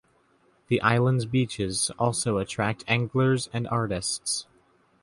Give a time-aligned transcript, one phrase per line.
[0.69, 4.47] The island's beaches also attract anglers and artists.